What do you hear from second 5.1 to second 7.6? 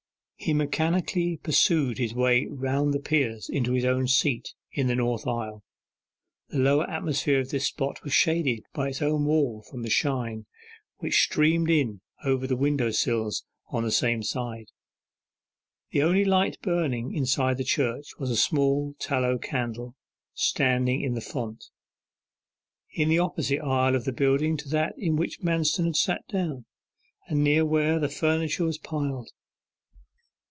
aisle. The lower atmosphere of